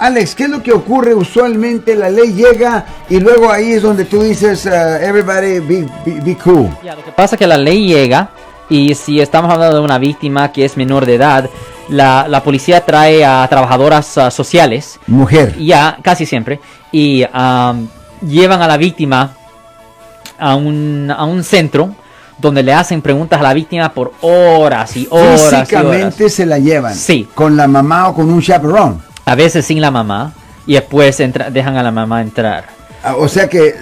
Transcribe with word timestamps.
Alex, 0.00 0.34
¿qué 0.34 0.44
es 0.44 0.50
lo 0.50 0.62
que 0.62 0.72
ocurre 0.72 1.14
usualmente? 1.14 1.94
La 1.94 2.08
ley 2.08 2.32
llega 2.32 2.86
y 3.10 3.20
luego 3.20 3.52
ahí 3.52 3.72
es 3.72 3.82
donde 3.82 4.06
tú 4.06 4.22
dices, 4.22 4.64
uh, 4.64 4.70
everybody 5.04 5.60
be, 5.60 5.86
be, 6.06 6.20
be 6.22 6.36
cool. 6.42 6.70
Ya, 6.82 6.96
lo 6.96 7.04
que 7.04 7.12
pasa 7.12 7.34
es 7.34 7.38
que 7.38 7.46
la 7.46 7.58
ley 7.58 7.86
llega 7.86 8.30
y 8.70 8.94
si 8.94 9.20
estamos 9.20 9.52
hablando 9.52 9.76
de 9.76 9.82
una 9.82 9.98
víctima 9.98 10.52
que 10.52 10.64
es 10.64 10.78
menor 10.78 11.04
de 11.04 11.16
edad, 11.16 11.50
la, 11.90 12.26
la 12.28 12.42
policía 12.42 12.80
trae 12.80 13.22
a 13.26 13.46
trabajadoras 13.50 14.16
uh, 14.16 14.30
sociales. 14.30 14.98
Mujer. 15.06 15.58
Ya, 15.58 15.98
casi 16.02 16.24
siempre. 16.24 16.60
Y 16.90 17.24
um, 17.24 17.86
llevan 18.26 18.62
a 18.62 18.68
la 18.68 18.78
víctima 18.78 19.34
a 20.38 20.54
un, 20.54 21.12
a 21.14 21.24
un 21.24 21.44
centro 21.44 21.94
donde 22.38 22.62
le 22.62 22.72
hacen 22.72 23.02
preguntas 23.02 23.38
a 23.38 23.42
la 23.42 23.52
víctima 23.52 23.92
por 23.92 24.14
horas 24.22 24.96
y 24.96 25.06
horas. 25.10 25.50
Físicamente 25.50 26.22
y 26.22 26.22
horas. 26.22 26.32
se 26.32 26.46
la 26.46 26.58
llevan. 26.58 26.94
Sí. 26.94 27.28
Con 27.34 27.54
la 27.54 27.68
mamá 27.68 28.08
o 28.08 28.14
con 28.14 28.30
un 28.30 28.40
chaperón. 28.40 29.09
A 29.24 29.34
veces 29.34 29.64
sin 29.66 29.80
la 29.80 29.90
mamá 29.90 30.32
y 30.66 30.74
después 30.74 31.18
entra, 31.20 31.50
dejan 31.50 31.76
a 31.76 31.82
la 31.82 31.90
mamá 31.90 32.20
entrar. 32.20 32.64
Ah, 33.02 33.16
O 33.16 33.28
sea 33.28 33.48
que... 33.48 33.74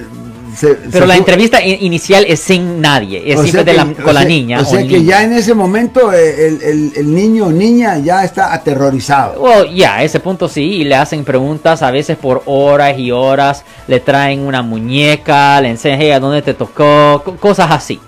se- 0.57 0.75
Pero 0.75 1.01
se 1.05 1.07
la 1.07 1.17
entrevista 1.17 1.62
inicial 1.65 2.25
es 2.29 2.41
sin 2.41 2.81
nadie, 2.81 3.23
es 3.33 3.39
o 3.39 3.43
siempre 3.43 3.65
sea 3.65 3.65
de 3.65 3.73
la- 3.75 4.01
o 4.01 4.05
con 4.05 4.15
la 4.15 4.21
sea- 4.21 4.29
niña. 4.29 4.61
O 4.61 4.65
sea 4.65 4.81
el 4.81 4.89
que 4.89 4.98
niño. 4.98 5.09
ya 5.11 5.23
en 5.25 5.33
ese 5.33 5.55
momento 5.55 6.12
eh, 6.12 6.47
el, 6.48 6.62
el- 6.62 6.93
el 6.97 7.15
niño 7.15 7.47
o 7.47 7.53
niña 7.53 7.98
ya 7.98 8.25
está 8.25 8.53
aterrorizado. 8.53 9.41
Well, 9.41 9.73
ya, 9.75 9.97
a 9.97 10.03
ese 10.03 10.21
punto 10.21 10.48
sí, 10.48 10.62
y 10.62 10.85
le 10.85 10.95
hacen 10.97 11.25
preguntas 11.25 11.83
a 11.83 11.91
veces 11.91 12.17
por 12.17 12.43
horas 12.47 12.98
y 12.98 13.11
horas, 13.11 13.65
le 13.87 14.01
traen 14.01 14.41
una 14.41 14.62
muñeca, 14.62 15.61
le 15.61 15.70
enseñan 15.70 16.01
"Hey, 16.01 16.11
a 16.12 16.20
dónde 16.20 16.43
te 16.43 16.55
tocó, 16.55 17.23
co- 17.25 17.37
cosas 17.37 17.70
así. 17.70 18.01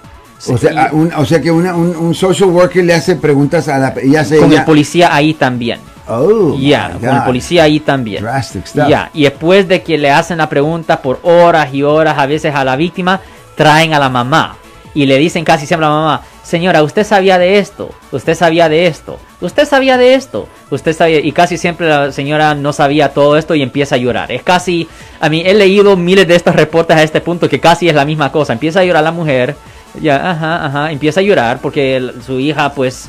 O 0.49 0.57
sea, 0.57 0.89
un, 0.93 1.13
o 1.15 1.27
sea 1.27 1.41
que 1.41 1.51
una- 1.51 1.75
un, 1.77 1.95
un 1.97 2.15
social 2.15 2.49
worker 2.49 2.83
le 2.85 2.95
hace 2.95 3.15
preguntas 3.17 3.69
a 3.69 3.79
la... 3.79 3.95
Ya 4.03 4.25
se, 4.25 4.39
con 4.39 4.51
ya- 4.51 4.61
el 4.61 4.65
policía 4.65 5.15
ahí 5.15 5.35
también. 5.35 5.81
Oh, 6.09 6.57
Ya, 6.59 6.91
my 6.95 7.07
con 7.07 7.17
el 7.17 7.23
policía 7.25 7.65
ahí 7.65 7.81
también. 7.81 8.23
Ya, 8.89 9.11
y 9.15 9.25
después 9.25 9.69
de 9.69 9.83
que 9.83 9.99
le 9.99 10.11
hacen 10.11 10.39
la 10.39 10.49
pregunta 10.49 11.01
por 11.01 11.21
horas 11.23 11.73
y 11.73 11.83
horas 11.83 12.19
a 12.19 12.27
veces 12.27 12.55
a 12.55 12.65
la 12.65 12.77
víctima, 12.77 13.21
traen 13.57 13.95
a 13.95 13.99
la 13.99 14.09
mamá 14.09 14.57
y 14.95 15.07
le 15.07 15.19
dicen 15.19 15.45
casi 15.45 15.67
siempre 15.67 15.87
a 15.87 15.91
la 15.91 15.95
mamá, 15.95 16.23
señora, 16.43 16.83
usted 16.83 17.05
sabía 17.05 17.39
de 17.39 17.59
esto, 17.59 17.91
usted 18.11 18.35
sabía 18.35 18.69
de 18.69 18.87
esto, 18.87 19.19
usted 19.41 19.67
sabía 19.67 19.97
de 19.97 20.15
esto, 20.15 20.49
usted 20.71 20.95
sabía, 20.95 21.21
y 21.21 21.31
casi 21.33 21.57
siempre 21.57 21.89
la 21.89 22.11
señora 22.11 22.55
no 22.55 22.73
sabía 22.73 23.11
todo 23.11 23.37
esto 23.37 23.55
y 23.55 23.63
empieza 23.63 23.95
a 23.95 23.99
llorar. 23.99 24.33
Es 24.33 24.43
casi, 24.43 24.89
a 25.21 25.29
mí 25.29 25.43
he 25.47 25.55
leído 25.55 25.97
miles 25.97 26.27
de 26.27 26.35
estos 26.35 26.57
reportes 26.57 26.97
a 26.97 27.03
este 27.03 27.21
punto 27.21 27.49
que 27.49 27.61
casi 27.61 27.89
es 27.89 27.95
la 27.95 28.05
misma 28.05 28.33
cosa. 28.33 28.53
Empieza 28.53 28.81
a 28.81 28.85
llorar 28.85 29.05
la 29.05 29.13
mujer, 29.13 29.55
ya, 30.01 30.31
ajá, 30.31 30.67
ajá, 30.67 30.93
empieza 30.93 31.21
a 31.21 31.23
llorar 31.23 31.61
porque 31.61 32.13
su 32.27 32.41
hija 32.41 32.73
pues 32.73 33.09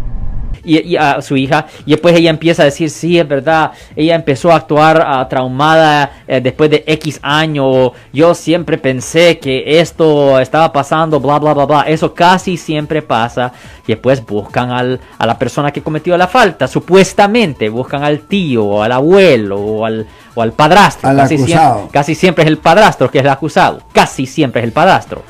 Y, 0.63 0.79
y 0.79 0.95
a 0.97 1.21
su 1.21 1.37
hija. 1.37 1.67
Y 1.85 1.91
después 1.91 2.15
ella 2.15 2.29
empieza 2.29 2.63
a 2.63 2.65
decir 2.65 2.89
sí 2.89 3.19
es 3.19 3.27
verdad 3.27 3.71
ella 3.95 4.15
empezó 4.15 4.51
a 4.51 4.55
actuar 4.55 5.03
ah, 5.05 5.27
traumada 5.27 6.11
eh, 6.27 6.41
después 6.41 6.69
de 6.69 6.83
X 6.87 7.19
año. 7.21 7.91
Yo 8.13 8.33
siempre 8.33 8.77
pensé 8.77 9.39
que 9.39 9.79
esto 9.79 10.39
estaba 10.39 10.71
pasando 10.71 11.19
bla 11.19 11.39
bla 11.39 11.53
bla 11.53 11.65
bla 11.65 11.81
eso 11.83 12.13
casi 12.13 12.57
siempre 12.57 13.01
pasa. 13.01 13.51
Y 13.85 13.93
después 13.93 14.25
buscan 14.25 14.71
al, 14.71 14.99
a 15.17 15.25
la 15.25 15.37
persona 15.37 15.71
que 15.71 15.81
cometió 15.81 16.17
la 16.17 16.27
falta. 16.27 16.67
Supuestamente 16.67 17.69
buscan 17.69 18.03
al 18.03 18.21
tío 18.21 18.63
o 18.63 18.83
al 18.83 18.91
abuelo 18.91 19.59
o 19.59 19.85
al, 19.85 20.07
o 20.35 20.41
al 20.41 20.53
padrastro. 20.53 21.09
Al 21.09 21.17
casi, 21.17 21.35
acusado. 21.35 21.73
siempre, 21.75 21.91
casi 21.91 22.15
siempre 22.15 22.43
es 22.43 22.47
el 22.47 22.57
padrastro 22.57 23.11
que 23.11 23.19
es 23.19 23.23
el 23.23 23.31
acusado. 23.31 23.81
Casi 23.91 24.25
siempre 24.25 24.61
es 24.61 24.65
el 24.65 24.71
padrastro 24.71 25.23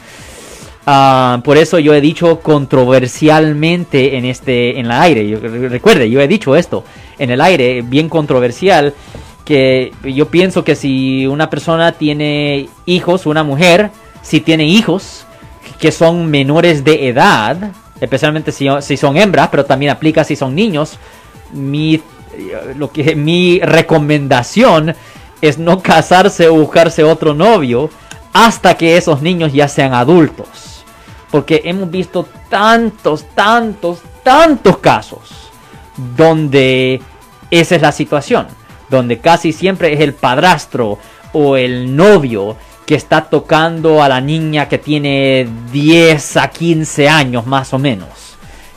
Ah, 0.85 1.41
por 1.43 1.57
eso 1.57 1.77
yo 1.77 1.93
he 1.93 2.01
dicho 2.01 2.39
controversialmente 2.39 4.17
en 4.17 4.25
este 4.25 4.79
en 4.79 4.87
el 4.87 4.91
aire. 4.91 5.35
Recuerde, 5.69 6.09
yo 6.09 6.19
he 6.21 6.27
dicho 6.27 6.55
esto 6.55 6.83
en 7.19 7.29
el 7.29 7.39
aire, 7.39 7.83
bien 7.83 8.09
controversial, 8.09 8.93
que 9.45 9.93
yo 10.03 10.29
pienso 10.29 10.63
que 10.63 10.75
si 10.75 11.27
una 11.27 11.49
persona 11.49 11.91
tiene 11.91 12.67
hijos, 12.85 13.27
una 13.27 13.43
mujer, 13.43 13.91
si 14.23 14.41
tiene 14.41 14.65
hijos 14.65 15.25
que 15.79 15.91
son 15.91 16.31
menores 16.31 16.83
de 16.83 17.09
edad, 17.09 17.71
especialmente 17.99 18.51
si, 18.51 18.97
son 18.97 19.17
hembras, 19.17 19.49
pero 19.49 19.65
también 19.65 19.91
aplica 19.91 20.23
si 20.23 20.35
son 20.35 20.55
niños, 20.55 20.97
mi 21.53 22.01
recomendación 23.61 24.95
es 25.41 25.57
no 25.57 25.81
casarse 25.81 26.47
o 26.47 26.55
buscarse 26.55 27.03
otro 27.03 27.33
novio 27.33 27.89
hasta 28.33 28.75
que 28.75 28.97
esos 28.97 29.21
niños 29.21 29.53
ya 29.53 29.67
sean 29.67 29.93
adultos. 29.93 30.70
Porque 31.31 31.61
hemos 31.63 31.89
visto 31.89 32.27
tantos, 32.49 33.25
tantos, 33.33 33.99
tantos 34.23 34.77
casos 34.77 35.51
donde 36.17 37.01
esa 37.49 37.75
es 37.75 37.81
la 37.81 37.91
situación. 37.91 38.47
Donde 38.89 39.19
casi 39.19 39.53
siempre 39.53 39.93
es 39.93 40.01
el 40.01 40.13
padrastro 40.13 40.97
o 41.33 41.55
el 41.55 41.95
novio 41.95 42.57
que 42.85 42.95
está 42.95 43.29
tocando 43.29 44.03
a 44.03 44.09
la 44.09 44.19
niña 44.19 44.67
que 44.67 44.77
tiene 44.77 45.47
10 45.71 46.37
a 46.37 46.49
15 46.49 47.07
años 47.07 47.45
más 47.45 47.73
o 47.73 47.79
menos. 47.79 48.09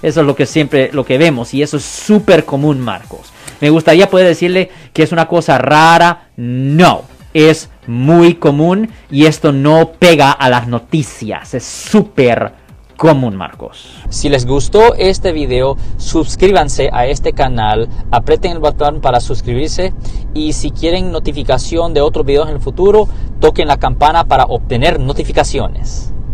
Eso 0.03 0.21
es 0.21 0.26
lo 0.26 0.36
que 0.36 0.47
siempre 0.47 0.91
lo 0.92 1.04
que 1.04 1.19
vemos 1.19 1.54
y 1.54 1.62
eso 1.62 1.78
es 1.78 1.84
súper 1.84 2.44
común, 2.44 2.78
Marcos. 2.78 3.32
Me 3.60 3.71
gustaría 3.71 4.10
poder 4.10 4.28
decirle 4.28 4.71
que 4.92 5.03
es 5.03 5.12
una 5.12 5.26
cosa 5.26 5.59
rara. 5.59 6.28
No, 6.36 7.03
es 7.32 7.71
muy 7.87 8.34
común 8.34 8.91
y 9.11 9.27
esto 9.27 9.53
no 9.53 9.93
pega 9.93 10.31
a 10.33 10.49
las 10.49 10.69
noticias. 10.69 11.55
Es 11.55 11.65
súper 11.65 12.53
común, 12.97 13.37
Marcos. 13.37 13.89
Si 14.09 14.28
les 14.28 14.47
gustó 14.47 14.95
este 14.95 15.33
video, 15.33 15.77
suscríbanse 15.97 16.91
a 16.93 17.06
este 17.06 17.33
canal, 17.33 17.89
aprieten 18.11 18.53
el 18.53 18.59
botón 18.61 19.00
para 19.00 19.21
suscribirse 19.21 19.93
y 20.33 20.53
si 20.53 20.71
quieren 20.71 21.12
notificación 21.12 21.95
de 21.95 22.00
otros 22.00 22.25
videos 22.25 22.49
en 22.49 22.55
el 22.55 22.61
futuro, 22.61 23.09
toquen 23.41 23.69
la 23.69 23.78
campana 23.78 24.25
para 24.25 24.45
obtener 24.45 25.01
notificaciones. 25.01 26.14